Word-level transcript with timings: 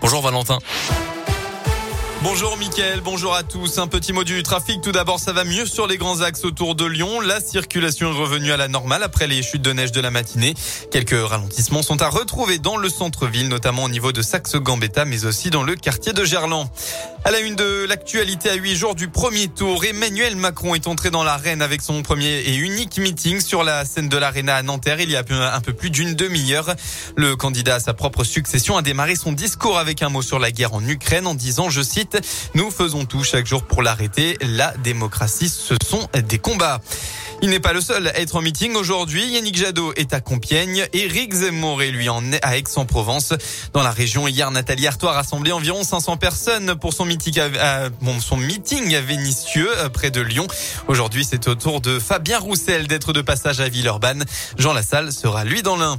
Bonjour 0.00 0.22
Valentin. 0.22 0.58
Bonjour 2.22 2.58
Mickaël, 2.58 3.00
bonjour 3.00 3.34
à 3.34 3.42
tous. 3.42 3.78
Un 3.78 3.86
petit 3.86 4.12
mot 4.12 4.24
du 4.24 4.42
trafic. 4.42 4.82
Tout 4.82 4.92
d'abord, 4.92 5.18
ça 5.18 5.32
va 5.32 5.44
mieux 5.44 5.64
sur 5.64 5.86
les 5.86 5.96
grands 5.96 6.20
axes 6.20 6.44
autour 6.44 6.74
de 6.74 6.84
Lyon. 6.84 7.20
La 7.22 7.40
circulation 7.40 8.12
est 8.12 8.18
revenue 8.18 8.52
à 8.52 8.58
la 8.58 8.68
normale 8.68 9.02
après 9.02 9.26
les 9.26 9.42
chutes 9.42 9.62
de 9.62 9.72
neige 9.72 9.90
de 9.90 10.02
la 10.02 10.10
matinée. 10.10 10.54
Quelques 10.90 11.16
ralentissements 11.18 11.82
sont 11.82 12.02
à 12.02 12.10
retrouver 12.10 12.58
dans 12.58 12.76
le 12.76 12.90
centre-ville, 12.90 13.48
notamment 13.48 13.84
au 13.84 13.88
niveau 13.88 14.12
de 14.12 14.20
Saxe-Gambetta, 14.20 15.06
mais 15.06 15.24
aussi 15.24 15.48
dans 15.48 15.62
le 15.62 15.76
quartier 15.76 16.12
de 16.12 16.22
Gerland. 16.24 16.68
À 17.22 17.30
la 17.30 17.40
une 17.40 17.54
de 17.54 17.84
l'actualité 17.86 18.48
à 18.48 18.54
huit 18.54 18.76
jours 18.76 18.94
du 18.94 19.08
premier 19.08 19.48
tour, 19.48 19.84
Emmanuel 19.84 20.36
Macron 20.36 20.74
est 20.74 20.86
entré 20.86 21.10
dans 21.10 21.22
l'arène 21.22 21.60
avec 21.60 21.82
son 21.82 22.02
premier 22.02 22.40
et 22.40 22.56
unique 22.56 22.96
meeting 22.98 23.40
sur 23.40 23.62
la 23.62 23.84
scène 23.84 24.08
de 24.08 24.16
l'Arena 24.16 24.56
à 24.56 24.62
Nanterre 24.62 25.00
il 25.00 25.10
y 25.10 25.16
a 25.16 25.24
un 25.54 25.60
peu 25.60 25.74
plus 25.74 25.90
d'une 25.90 26.14
demi-heure. 26.14 26.74
Le 27.16 27.36
candidat 27.36 27.74
à 27.74 27.80
sa 27.80 27.92
propre 27.92 28.24
succession 28.24 28.78
a 28.78 28.82
démarré 28.82 29.16
son 29.16 29.32
discours 29.32 29.78
avec 29.78 30.02
un 30.02 30.08
mot 30.08 30.22
sur 30.22 30.38
la 30.38 30.50
guerre 30.50 30.72
en 30.72 30.82
Ukraine 30.82 31.26
en 31.26 31.34
disant, 31.34 31.68
je 31.68 31.82
cite, 31.82 32.18
nous 32.54 32.70
faisons 32.70 33.04
tout 33.04 33.22
chaque 33.22 33.46
jour 33.46 33.64
pour 33.64 33.82
l'arrêter. 33.82 34.38
La 34.40 34.74
démocratie, 34.78 35.50
ce 35.50 35.74
sont 35.86 36.08
des 36.14 36.38
combats. 36.38 36.80
Il 37.42 37.48
n'est 37.48 37.60
pas 37.60 37.72
le 37.72 37.80
seul 37.80 38.06
à 38.08 38.18
être 38.20 38.36
en 38.36 38.42
meeting 38.42 38.74
aujourd'hui. 38.74 39.26
Yannick 39.26 39.56
Jadot 39.56 39.94
est 39.96 40.12
à 40.12 40.20
Compiègne. 40.20 40.86
Éric 40.92 41.32
Zemmour 41.32 41.82
est 41.82 41.90
lui 41.90 42.10
en 42.10 42.22
à 42.42 42.58
Aix-en-Provence. 42.58 43.32
Dans 43.72 43.82
la 43.82 43.92
région, 43.92 44.28
hier, 44.28 44.50
Nathalie 44.50 44.86
Artois 44.86 45.12
a 45.12 45.14
rassemblé 45.14 45.50
environ 45.50 45.82
500 45.82 46.18
personnes 46.18 46.74
pour 46.74 46.92
son 46.92 47.06
meeting 47.06 47.40
à, 47.58 47.88
son 48.20 48.36
meeting 48.36 48.94
à 48.94 49.00
Vénissieux, 49.00 49.70
euh, 49.78 49.88
près 49.88 50.10
de 50.10 50.20
Lyon. 50.20 50.46
Aujourd'hui, 50.86 51.24
c'est 51.24 51.48
au 51.48 51.54
tour 51.54 51.80
de 51.80 51.98
Fabien 51.98 52.38
Roussel 52.38 52.86
d'être 52.86 53.14
de 53.14 53.22
passage 53.22 53.60
à 53.60 53.70
Villeurbanne. 53.70 54.26
Jean 54.58 54.74
Lassalle 54.74 55.10
sera 55.10 55.44
lui 55.44 55.62
dans 55.62 55.76
l'un. 55.76 55.98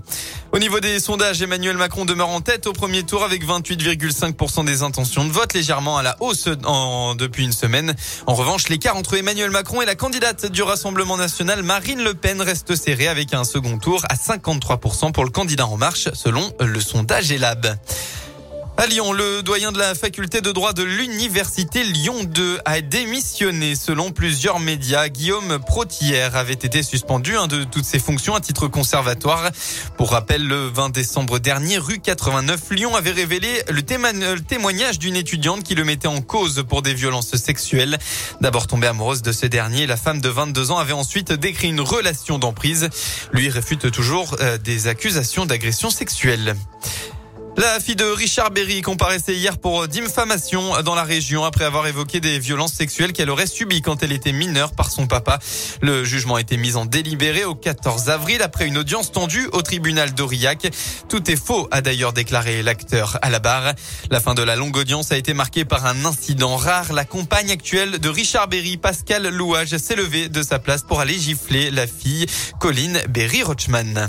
Au 0.51 0.59
niveau 0.59 0.79
des 0.79 0.99
sondages, 0.99 1.41
Emmanuel 1.41 1.77
Macron 1.77 2.05
demeure 2.05 2.29
en 2.29 2.41
tête 2.41 2.67
au 2.67 2.73
premier 2.73 3.03
tour 3.03 3.23
avec 3.23 3.43
28,5% 3.43 4.65
des 4.65 4.83
intentions 4.83 5.25
de 5.25 5.31
vote, 5.31 5.53
légèrement 5.53 5.97
à 5.97 6.03
la 6.03 6.17
hausse 6.19 6.49
en, 6.65 7.15
depuis 7.15 7.45
une 7.45 7.53
semaine. 7.53 7.95
En 8.27 8.35
revanche, 8.35 8.67
l'écart 8.69 8.97
entre 8.97 9.15
Emmanuel 9.15 9.49
Macron 9.49 9.81
et 9.81 9.85
la 9.85 9.95
candidate 9.95 10.45
du 10.45 10.61
Rassemblement 10.61 11.17
national 11.17 11.30
Marine 11.63 12.03
Le 12.03 12.13
Pen 12.13 12.41
reste 12.41 12.75
serrée 12.75 13.07
avec 13.07 13.33
un 13.33 13.43
second 13.43 13.77
tour 13.77 14.03
à 14.09 14.15
53% 14.15 15.11
pour 15.11 15.23
le 15.23 15.29
candidat 15.29 15.65
En 15.65 15.77
Marche 15.77 16.09
selon 16.13 16.51
le 16.59 16.79
sondage 16.79 17.31
Elab. 17.31 17.77
À 18.81 18.87
Lyon, 18.87 19.13
le 19.13 19.43
doyen 19.43 19.71
de 19.71 19.77
la 19.77 19.93
faculté 19.93 20.41
de 20.41 20.51
droit 20.51 20.73
de 20.73 20.81
l'université 20.81 21.83
Lyon 21.83 22.23
2 22.23 22.61
a 22.65 22.81
démissionné. 22.81 23.75
Selon 23.75 24.09
plusieurs 24.09 24.59
médias, 24.59 25.07
Guillaume 25.07 25.59
Protière 25.59 26.35
avait 26.35 26.53
été 26.53 26.81
suspendu 26.81 27.33
de 27.47 27.63
toutes 27.63 27.85
ses 27.85 27.99
fonctions 27.99 28.33
à 28.33 28.41
titre 28.41 28.67
conservatoire. 28.67 29.51
Pour 29.97 30.09
rappel, 30.09 30.47
le 30.47 30.65
20 30.65 30.89
décembre 30.89 31.37
dernier, 31.37 31.77
rue 31.77 31.99
89, 31.99 32.59
Lyon 32.71 32.95
avait 32.95 33.11
révélé 33.11 33.61
le, 33.69 33.83
témoignage 33.83 34.97
d'une 34.97 35.15
étudiante 35.15 35.61
qui 35.61 35.75
le 35.75 35.83
mettait 35.83 36.07
en 36.07 36.21
cause 36.21 36.65
pour 36.67 36.81
des 36.81 36.95
violences 36.95 37.35
sexuelles. 37.35 37.99
D'abord 38.41 38.65
tombée 38.65 38.87
amoureuse 38.87 39.21
de 39.21 39.31
ce 39.31 39.45
dernier, 39.45 39.85
la 39.85 39.95
femme 39.95 40.21
de 40.21 40.29
22 40.29 40.71
ans 40.71 40.79
avait 40.79 40.91
ensuite 40.93 41.31
décrit 41.31 41.69
une 41.69 41.81
relation 41.81 42.39
d'emprise. 42.39 42.89
Lui 43.31 43.47
réfute 43.49 43.91
toujours 43.91 44.37
euh, 44.39 44.57
des 44.57 44.87
accusations 44.87 45.45
d'agression 45.45 45.91
sexuelle. 45.91 46.55
La 47.61 47.79
fille 47.79 47.95
de 47.95 48.05
Richard 48.05 48.49
Berry 48.49 48.81
comparaissait 48.81 49.35
hier 49.35 49.59
pour 49.59 49.87
diffamation 49.87 50.81
dans 50.81 50.95
la 50.95 51.03
région 51.03 51.43
après 51.43 51.63
avoir 51.63 51.85
évoqué 51.85 52.19
des 52.19 52.39
violences 52.39 52.73
sexuelles 52.73 53.13
qu'elle 53.13 53.29
aurait 53.29 53.45
subies 53.45 53.83
quand 53.83 54.01
elle 54.01 54.13
était 54.13 54.31
mineure 54.31 54.71
par 54.71 54.89
son 54.89 55.05
papa. 55.05 55.37
Le 55.79 56.03
jugement 56.03 56.37
a 56.37 56.41
été 56.41 56.57
mis 56.57 56.75
en 56.75 56.85
délibéré 56.85 57.45
au 57.45 57.53
14 57.53 58.09
avril 58.09 58.41
après 58.41 58.65
une 58.65 58.79
audience 58.79 59.11
tendue 59.11 59.47
au 59.53 59.61
tribunal 59.61 60.15
d'Aurillac. 60.15 60.71
Tout 61.07 61.29
est 61.29 61.35
faux, 61.35 61.67
a 61.69 61.81
d'ailleurs 61.81 62.13
déclaré 62.13 62.63
l'acteur 62.63 63.19
à 63.21 63.29
la 63.29 63.37
barre. 63.37 63.75
La 64.09 64.19
fin 64.19 64.33
de 64.33 64.41
la 64.41 64.55
longue 64.55 64.77
audience 64.77 65.11
a 65.11 65.17
été 65.17 65.35
marquée 65.35 65.63
par 65.63 65.85
un 65.85 66.03
incident 66.03 66.55
rare. 66.55 66.93
La 66.93 67.05
compagne 67.05 67.51
actuelle 67.51 67.99
de 67.99 68.09
Richard 68.09 68.47
Berry, 68.47 68.77
Pascal 68.77 69.27
Louage, 69.27 69.77
s'est 69.77 69.95
levée 69.95 70.29
de 70.29 70.41
sa 70.41 70.57
place 70.57 70.81
pour 70.81 70.99
aller 70.99 71.19
gifler 71.19 71.69
la 71.69 71.85
fille 71.85 72.25
Colline 72.59 72.99
Berry-Rochman. 73.07 74.07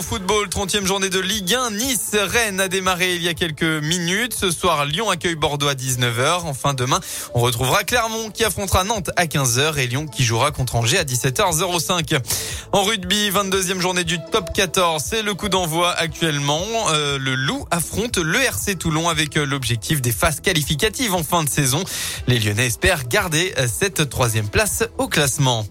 En 0.00 0.02
football, 0.02 0.48
30e 0.48 0.86
journée 0.86 1.10
de 1.10 1.20
Ligue 1.20 1.54
1. 1.54 1.72
Nice, 1.72 2.12
Rennes 2.14 2.58
a 2.58 2.68
démarré 2.68 3.16
il 3.16 3.22
y 3.22 3.28
a 3.28 3.34
quelques 3.34 3.62
minutes. 3.62 4.34
Ce 4.34 4.50
soir, 4.50 4.86
Lyon 4.86 5.10
accueille 5.10 5.34
Bordeaux 5.34 5.68
à 5.68 5.74
19h. 5.74 6.44
Enfin, 6.44 6.72
demain, 6.72 7.00
on 7.34 7.40
retrouvera 7.40 7.84
Clermont 7.84 8.30
qui 8.30 8.42
affrontera 8.42 8.84
Nantes 8.84 9.10
à 9.16 9.26
15h 9.26 9.76
et 9.76 9.86
Lyon 9.86 10.06
qui 10.06 10.24
jouera 10.24 10.52
contre 10.52 10.76
Angers 10.76 10.96
à 10.96 11.04
17h05. 11.04 12.18
En 12.72 12.82
rugby, 12.82 13.28
22e 13.28 13.78
journée 13.80 14.04
du 14.04 14.16
top 14.32 14.54
14. 14.54 15.04
C'est 15.06 15.20
le 15.22 15.34
coup 15.34 15.50
d'envoi 15.50 15.92
actuellement. 15.92 16.64
Euh, 16.92 17.18
le 17.18 17.34
Loup 17.34 17.66
affronte 17.70 18.16
le 18.16 18.40
RC 18.40 18.76
Toulon 18.76 19.10
avec 19.10 19.36
euh, 19.36 19.44
l'objectif 19.44 20.00
des 20.00 20.12
phases 20.12 20.40
qualificatives 20.40 21.12
en 21.12 21.22
fin 21.22 21.44
de 21.44 21.50
saison. 21.50 21.84
Les 22.26 22.38
Lyonnais 22.38 22.68
espèrent 22.68 23.06
garder 23.06 23.52
euh, 23.58 23.68
cette 23.70 24.08
troisième 24.08 24.48
place 24.48 24.82
au 24.96 25.08
classement. 25.08 25.66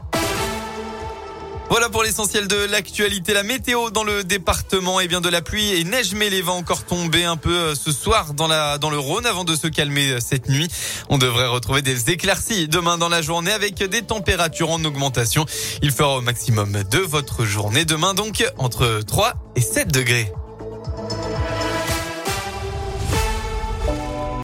Voilà 1.69 1.88
pour 1.90 2.02
l'essentiel 2.02 2.47
de 2.47 2.56
l'actualité. 2.66 3.34
La 3.34 3.44
météo 3.44 3.91
dans 3.91 4.03
le 4.03 4.24
département, 4.24 5.00
et 5.00 5.03
eh 5.03 5.07
bien 5.07 5.22
de 5.22 5.30
la 5.30 5.44
pluie 5.44 5.80
et 5.80 5.84
neige, 5.84 6.13
mais 6.16 6.31
les 6.31 6.41
vents 6.41 6.57
encore 6.57 6.84
tomber 6.84 7.25
un 7.25 7.38
peu 7.38 7.56
euh, 7.56 7.75
ce 7.75 7.91
soir 7.91 8.34
dans 8.34 8.47
la 8.47 8.80
dans 8.80 8.90
le 8.90 8.97
Rhône 8.97 9.28
avant 9.28 9.44
de 9.44 9.56
se 9.56 9.68
calmer 9.68 10.09
euh, 10.13 10.19
cette 10.19 10.50
nuit. 10.50 10.68
On 11.09 11.19
devrait 11.19 11.46
retrouver 11.46 11.84
des 11.84 12.09
éclaircies 12.09 12.68
demain 12.68 12.97
dans 12.97 13.09
la 13.09 13.22
journée 13.22 13.52
avec 13.52 13.75
des 13.75 14.02
températures 14.02 14.72
en 14.72 14.84
augmentation. 14.84 15.46
Il 15.84 15.91
fera 15.91 16.18
au 16.18 16.22
maximum 16.22 16.84
de 16.90 17.00
votre 17.00 17.46
journée 17.46 17.86
demain 17.86 18.16
donc 18.16 18.44
entre 18.57 19.01
3 19.06 19.36
et 19.56 19.62
7 19.62 19.91
degrés. 19.91 20.34